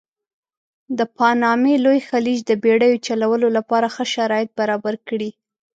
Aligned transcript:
د 0.97 0.99
پانامې 1.17 1.73
لوی 1.85 1.99
خلیج 2.09 2.39
د 2.45 2.51
بېړیو 2.63 3.03
چلولو 3.07 3.47
لپاره 3.57 3.87
ښه 3.95 4.03
شرایط 4.13 4.49
برابر 4.59 4.95
کړي. 5.07 5.29